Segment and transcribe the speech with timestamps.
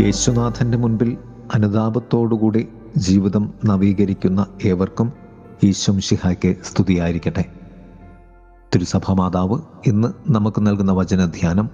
[0.00, 1.16] യേശുനാഥന്റെ മുൻപിൽ
[1.54, 5.12] അനുതാപത്തോടുകൂടി ജീവിതം നവീകരിക്കുന്ന ഏവർക്കും
[5.64, 7.44] ഈശ്വം ഷിഹായ്ക്ക് സ്തുതിയായിരിക്കട്ടെ.
[8.74, 11.70] തിരുസഭ മാതാവ് ഇന്ന് നമുക്ക് നൽകുന്ന വചനധ്യാനം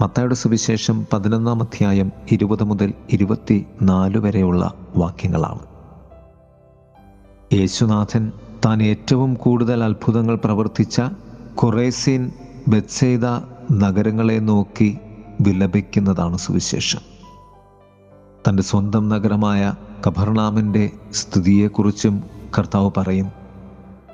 [0.00, 5.60] മത്തായുടെ സുവിശേഷം പതിനൊന്നാം അധ്യായം ഇരുപത് മുതൽ ഇരുപത്തി നാല് വരെയുള്ള വാക്യങ്ങളാണ്.
[7.52, 8.32] യേശുനാഥൻ
[8.64, 11.02] താൻ ഏറ്റവും കൂടുതൽ അത്ഭുതങ്ങൾ പ്രവർത്തിച്ച
[11.54, 12.32] കൊറേസീൻ
[12.68, 13.26] ബെത്സൈദ
[13.72, 14.98] നഗരങ്ങളെ നോക്കി
[15.40, 17.13] വിലപിക്കുന്നതാണ് സുവിശേഷം.
[18.48, 19.74] തന്റെ സ്വന്തം നഗരമായ
[20.06, 22.24] കബർനാമിന്റെ സ്ഥിതിയെക്കുറിച്ചും
[22.58, 23.32] കർത്താവ് പറയും.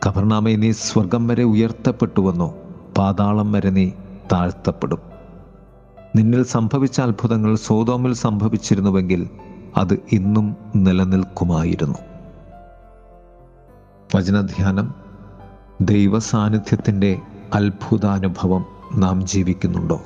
[0.07, 2.55] കബർനാമെ നീ സ്വർഗം വരെ ഉയർത്തപ്പെട്ടുവെന്നോ
[2.98, 3.91] പാതാളം വരെ നീ
[4.33, 4.98] താഴ്ത്തപ്പെടും.
[6.16, 9.30] നിന്നിൽ സംഭവിച്ച അത്ഭുതങ്ങൾ സോതോമിൽ സംഭവിച്ചിരുന്നുവെങ്കിൽ
[9.77, 11.99] അത് ഇന്നും നിലനിൽക്കുമായിരുന്നു.
[14.16, 14.95] വചനധ്യാനം.
[15.80, 17.19] ദൈവ സാന്നിധ്യത്തിന്റെ
[17.55, 20.01] അത്ഭുതാനുഭവം നാം ജീവിക്കുന്നുണ്ടോ?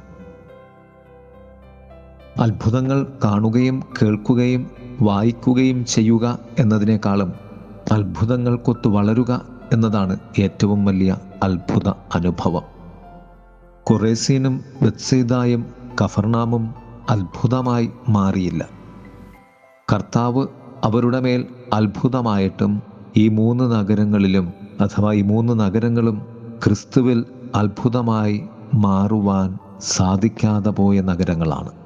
[2.40, 7.32] അത്ഭുതങ്ങൾ കാണുകയും കേൾക്കുകയും വായിക്കുകയും ചെയ്യുക എന്നതിനേക്കാളും
[7.92, 12.62] അത്ഭുതങ്ങൾക്കൊത്ത് വളരുക എന്നതാണ് ഏറ്റവും വലിയ അത്ഭുത അനുഭവം.
[13.82, 15.66] കുറേസീനും ബത്സീദായും
[16.04, 16.74] കഫർനാമും
[17.10, 18.68] അത്ഭുതമായി മാറിയില്ല.
[19.92, 20.46] കർത്താവ്
[20.84, 22.82] അവരുടെ മേൽ അത്ഭുതമായിട്ടും
[23.16, 26.26] ഈ മൂന്ന് നഗരങ്ങളിലും അഥവാ ഈ മൂന്ന് നഗരങ്ങളും
[26.64, 27.24] ക്രിസ്തുവിൽ
[27.54, 31.83] അത്ഭുതമായി മാറുവാൻ സാധിക്കാതെ പോയ നഗരങ്ങളാണ്.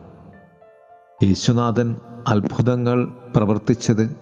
[1.22, 1.97] യേശുനാഥൻ
[2.28, 4.16] അത്ഭുതങ്ങൾ പ്രവർത്തിച്ചത്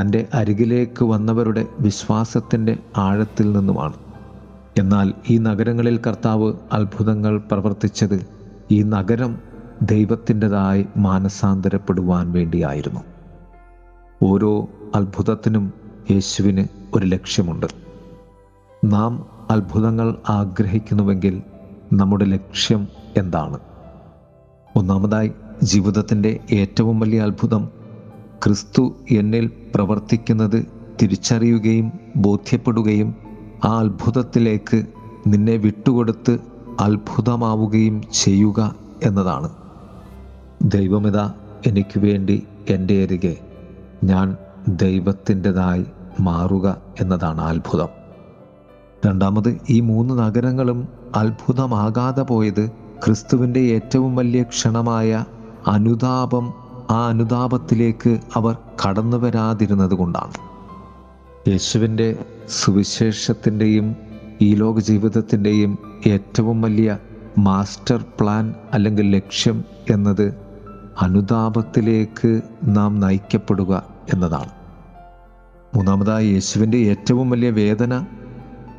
[0.00, 3.92] തന്റെ അരികിലേക്ക് വന്നവരുടെ വിശ്വാസത്തിന്റെ ആഴത്തിൽ നിന്നുമാണ്.
[4.78, 8.26] എന്നാൽ ഈ നഗരങ്ങളിൽ കർത്താവ് അത്ഭുതങ്ങൾ പ്രവർത്തിച്ചത്
[8.70, 9.38] ഈ നഗരം
[9.82, 13.00] ദൈവത്തിന്റെതായി മാനസാന്തരപ്പെടുവാൻ വേണ്ടിയായിരുന്നു.
[14.22, 15.72] ഓരോ അത്ഭുതത്തിനും
[16.10, 17.66] യേശുവിന് ഒരു ലക്ഷ്യമുണ്ട്.
[18.84, 21.42] നാം അത്ഭുതങ്ങൾ ആഗ്രഹിക്കുന്നുവെങ്കിൽ
[21.92, 23.58] നമ്മുടെ ലക്ഷ്യം എന്താണ്?
[24.76, 25.32] ഒന്നാമതായി
[25.62, 27.68] ജീവിതത്തിന്റെ ഏറ്റവും വലിയ അത്ഭുതം
[28.44, 30.66] ക്രിസ്തു എന്നിൽ പ്രവർത്തിക്കുന്നത്
[31.02, 33.14] തിരിച്ചറിയുകയും ബോധ്യപ്പെടുകയും
[33.64, 34.86] ആ അത്ഭുതത്തിലേക്ക്
[35.26, 36.38] നിന്നെ വിട്ടുകൊടുത്ത്
[36.80, 39.50] അത്ഭുതമാവുകയും ചെയ്യുക എന്നതാണ്.
[40.62, 41.18] ദൈവമിത
[41.66, 43.36] എനിക്ക് വേണ്ടി എന്റെ അരികെ
[44.04, 44.36] ഞാൻ
[44.68, 45.84] ദൈവത്തിന്റെതായി
[46.20, 47.88] മാറുക എന്നതാണ് അത്ഭുതം.
[49.06, 52.70] രണ്ടാമത് ഈ മൂന്ന് നഗരങ്ങളും അത്ഭുതമാകാതെ പോയത്
[53.04, 55.24] ക്രിസ്തുവിന്റെ ഏറ്റവും വലിയ ക്ഷണമായ
[55.66, 56.52] അനുതാപം
[56.90, 58.56] ആ അനുതാപത്തിലേക്ക് അവർ
[58.86, 60.32] കടന്നു വരാതിരുന്നത് കൊണ്ടാണ്.
[61.50, 63.96] യേശുവിന്റെ സുവിശേഷത്തിന്റെയും
[64.40, 66.98] ഈ ലോക ജീവിതത്തിന്റെയും ഏറ്റവും വലിയ
[67.38, 70.34] മാസ്റ്റർ പ്ലാൻ അല്ലെങ്കിൽ ലക്ഷ്യം എന്നത്
[71.02, 74.50] അനുതാപത്തിലേക്ക് നാം നയിക്കപ്പെടുക എന്നതാണ്.
[75.76, 78.04] മൂന്നാമതായി യേശുവിന്റെ ഏറ്റവും വലിയ വേദന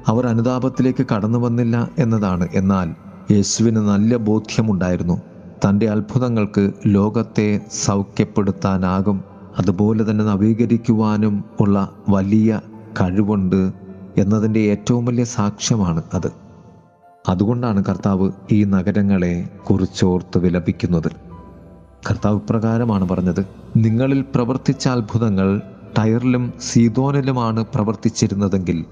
[0.07, 2.47] അവർ അനുതാപത്തിലേക്ക് കടന്നു വന്നില്ല എന്നതാണ്.
[2.53, 2.95] എന്നാൽ
[3.31, 5.32] യേശുവിന് നല്ല ബോധ്യമുണ്ടായിരുന്നു.
[5.69, 9.23] തന്റെ അത്ഭുതങ്ങൾക്ക് ലോകത്തെ സൗഖ്യപ്പെടുത്താനാകും.
[9.59, 12.61] അതുപോലെ തന്നെ നവീകരിക്കുവാനും ഉള്ള വലിയ
[13.01, 13.71] കഴിവുണ്ട്
[14.17, 16.31] എന്നതിന്റെ ഏറ്റവും വലിയ സാക്ഷ്യമാണ് അത്.
[17.29, 21.11] അതുകൊണ്ടാണ് കർത്താവ് ഈ നഗരങ്ങളെ കുറിച്ചോർത്ത് വിലപിക്കുന്നത്.
[22.09, 23.45] കർത്താവ് പ്രകാരമാണ് പറഞ്ഞത്
[23.77, 25.61] നിങ്ങളിൽ പ്രവർത്തിച്ച അത്ഭുതങ്ങൾ
[25.97, 28.85] ടയറിലും സീതോനിലുമാണ് പ്രവർത്തിച്ചിരുന്നതെങ്കിൽ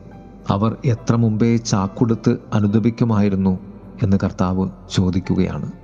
[0.50, 3.60] അവർ എത്ര മുമ്പേ ചാക്കുടുത്ത് അനുദപിക്കുമായിരുന്നു?
[4.04, 5.81] എന്ന് കർത്താവ് ചോദിക്കുകയാണ്.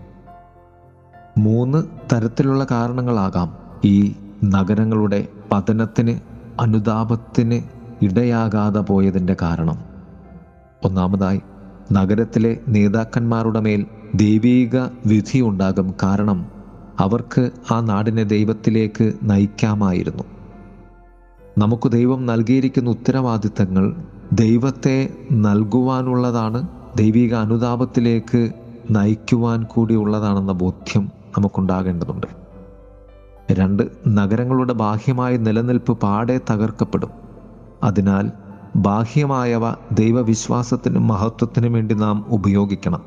[1.37, 1.83] മൂന്ന്
[2.13, 3.57] തരത്തിലുള്ള കാരണങ്ങളാകാം.
[3.85, 4.15] ഈ
[4.45, 6.19] നഗരങ്ങളുടെ പതനത്തിന്
[6.61, 7.61] അനുതാപത്തിന്
[8.05, 9.77] ഇടയാകാതെ പോയതിന്റെ കാരണം.
[10.83, 11.41] ഒന്നാമതായി
[11.91, 16.45] നഗരത്തിലെ നേതാക്കന്മാരുടെ മേൽ ദൈവീക വിധി ഉണ്ടാകും കാരണം
[16.99, 20.23] അവർക്ക് ആ നാടിനെ ദൈവത്തിലേക്ക് നയിക്കാമായിരുന്നു.
[21.57, 23.95] നമുക്ക് ദൈവം നൽകിയിരിക്കുന്ന ഉത്തരവാദിത്തങ്ങൾ
[24.33, 26.67] ദൈവത്തെ നൽകുവാനുള്ളതാണ്
[26.97, 28.51] ദൈവിക അനുതാപത്തിലേക്ക്
[28.91, 32.27] നയിക്കുവാൻ കൂടിയുള്ളതാണെന്ന ബോധ്യം നമുക്കുണ്ടാകേണ്ടതുണ്ട്.
[33.51, 37.09] രണ്ട് നഗരങ്ങളുടെ ബാഹ്യമായ നിലനിൽപ്പ് പാടെ തകർക്കപ്പെടും.
[37.83, 38.31] അതിനാൽ
[38.75, 43.01] ബാഹ്യമായവ ദൈവവിശ്വാസത്തിനും മഹത്വത്തിനും വേണ്ടി നാം ഉപയോഗിക്കണം.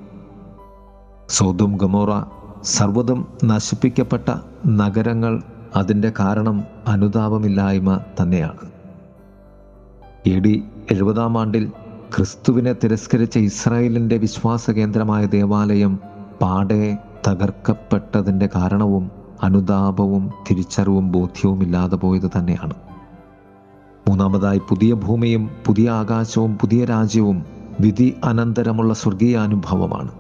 [1.29, 2.23] സോതും ഗമോറ
[2.63, 4.35] സർവതും നശിപ്പിക്കപ്പെട്ട
[4.67, 5.43] നഗരങ്ങൾ
[5.77, 8.71] അതിന്റെ കാരണം അനുതാപമില്ലായ്മ തന്നെയാണ്.
[10.27, 11.73] എ ഡി എഴുപതാം ആണ്ടിൽ
[12.17, 15.99] ക്രിസ്തുവിനെ തിരസ്കരിച്ച ഇസ്രായേലിന്റെ വിശ്വാസ കേന്ദ്രമായ ദേവാലയം
[16.43, 16.99] പാടെ
[17.29, 19.11] തകർക്കപ്പെട്ടതിന്റെ കാരണവും
[19.43, 22.75] അനുതാപവും തിരിച്ചറിവും ബോധ്യവും ഇല്ലാതെ പോയത് തന്നെയാണ്.
[24.09, 27.45] മൂന്നാമതായി പുതിയ ഭൂമിയും പുതിയ ആകാശവും പുതിയ രാജ്യവും
[27.81, 30.11] വിധി അനന്തരമുള്ള സ്വർഗീയ അനുഭവമാണ്.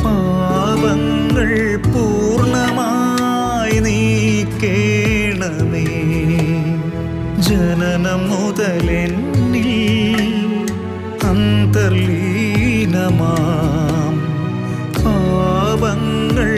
[0.04, 1.71] പാപങ്ങൾ
[8.02, 9.68] ജനനം മുതലെന്നിൽ
[11.24, 11.74] അന്തർലീനമാം.
[14.98, 16.50] പാപങ്ങൾ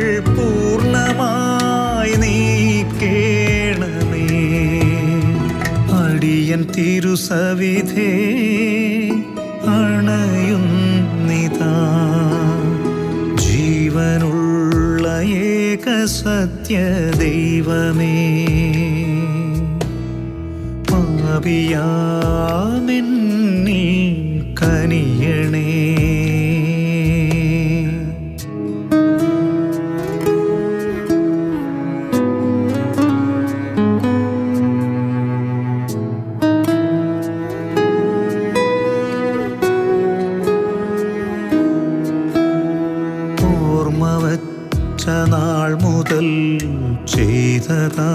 [2.14, 4.24] നീ നീക്കേണമേ
[5.98, 8.10] അടിയൻ തിരുസവിധേ
[9.76, 11.74] അണയുന്നിതാ
[13.44, 15.06] ജീവനുള്ള
[15.50, 15.86] ഏക
[16.20, 16.76] സത്യ
[17.18, 18.14] ദൈവമേ.
[21.34, 21.70] പാപിയാമെന്നിൽ
[24.60, 25.64] കനിയണേ.
[45.82, 46.28] മുതൽ
[47.06, 48.14] ചെയ്തതാം.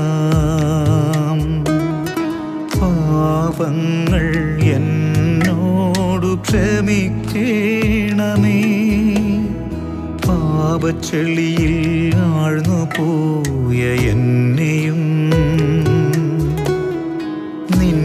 [2.79, 4.25] പാപങ്ങൾ
[4.75, 8.59] എന്നോടു ക്ഷമിക്കണമേ.
[10.27, 11.75] പാപച്ചെളിയിൽ
[12.33, 13.81] ആഴ്ന്നു പോയ
[14.11, 15.01] എന്നെയും
[17.79, 17.99] നിൻ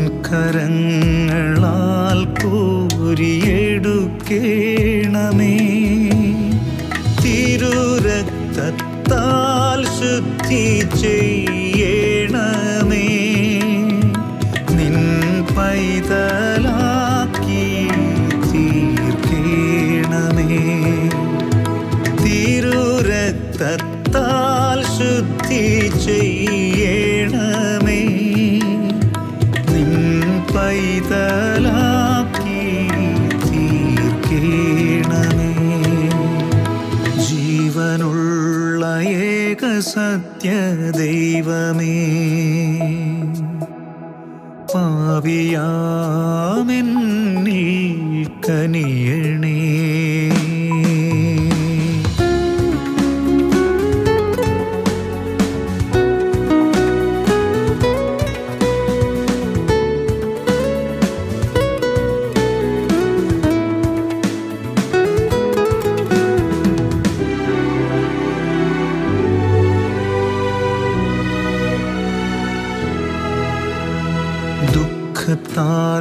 [39.55, 40.53] ഏക സത്യ
[40.99, 42.07] ദൈവമേ.
[44.75, 45.49] പാവിയാമെന്നിൽ
[48.49, 49.54] കനിയണേ.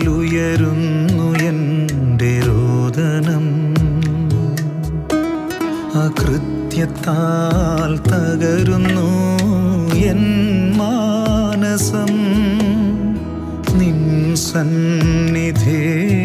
[0.04, 3.76] ദുഃഖത്താലുയരുന്നു എന്റെ രോദനം.
[6.02, 9.38] അകൃത്യത്താൽ തകരുന്നു
[9.96, 10.22] എൻ
[10.78, 12.14] മാനസം.
[13.80, 16.23] നിൻ സന്നിധേ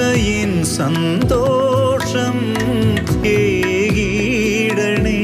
[0.00, 2.36] രക്ഷയിൻ സന്തോഷം
[3.32, 5.18] ഏകീടണേ.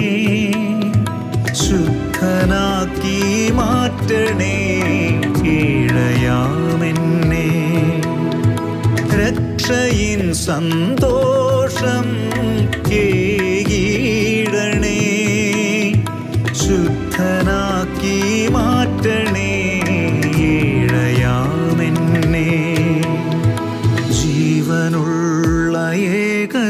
[1.54, 4.56] ശുദ്ധനാക്കി മാറ്റണേ
[5.38, 7.46] കീഴയാമെന്നെ
[9.20, 12.06] രക്ഷയിൻ സന്തോഷം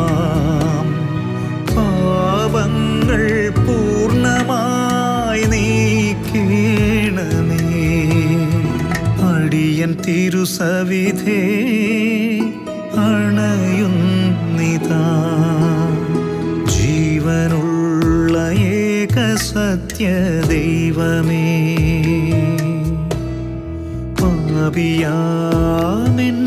[1.77, 7.69] പാപങ്ങൾ പൂർണമായി നീക്കണമേ.
[9.23, 11.47] അടിയൻ തിരുസവിധേ
[12.97, 15.07] അണയുന്നിതാ.
[16.67, 20.15] ജീവനുള്ള ഏക സത്യ
[20.49, 21.51] ദൈവമേ.
[24.21, 26.44] പാപിയാമെന്നിൽ